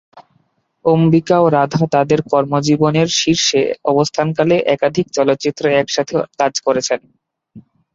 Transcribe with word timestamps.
অম্বিকা 0.85 1.37
ও 1.41 1.57
রাধা 1.57 1.83
তাদের 1.95 2.19
কর্মজীবনের 2.31 3.09
শীর্ষে 3.19 3.61
অবস্থান 3.85 4.27
কালে 4.37 4.55
একাধিক 4.75 5.05
চলচ্চিত্রে 5.17 5.67
একসাথে 5.75 6.11
কাজ 6.39 6.53
করেছেন। 6.65 6.99